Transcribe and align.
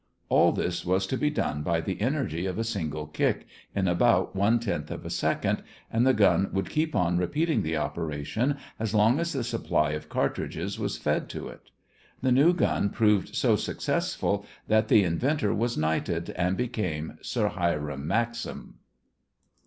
All 0.29 0.51
this 0.51 0.83
was 0.83 1.05
to 1.05 1.15
be 1.15 1.29
done 1.29 1.61
by 1.61 1.79
the 1.79 2.01
energy 2.01 2.47
of 2.47 2.57
a 2.57 2.63
single 2.63 3.05
kick, 3.05 3.45
in 3.75 3.87
about 3.87 4.35
one 4.35 4.59
tenth 4.59 4.89
of 4.89 5.05
a 5.05 5.11
second, 5.11 5.61
and 5.93 6.07
the 6.07 6.13
gun 6.15 6.49
would 6.51 6.71
keep 6.71 6.95
on 6.95 7.19
repeating 7.19 7.61
the 7.61 7.77
operation 7.77 8.57
as 8.79 8.95
long 8.95 9.19
as 9.19 9.31
the 9.33 9.43
supply 9.43 9.91
of 9.91 10.09
cartridges 10.09 10.79
was 10.79 10.97
fed 10.97 11.29
to 11.29 11.49
it. 11.49 11.69
The 12.19 12.31
new 12.31 12.51
gun 12.51 12.89
proved 12.89 13.35
so 13.35 13.55
successful 13.55 14.43
that 14.67 14.87
the 14.87 15.03
inventor 15.03 15.53
was 15.53 15.77
knighted, 15.77 16.31
and 16.31 16.57
became 16.57 17.19
Sir 17.21 17.49
Hiram 17.49 18.07
Maxim. 18.07 18.79